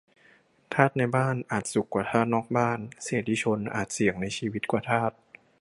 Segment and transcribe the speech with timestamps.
[0.73, 5.11] -ทาสในบ้านอาจสุขกว่าทาสนอกบ้าน เสรีชนอาจเสี่ยงในชีวิตกว่าทาส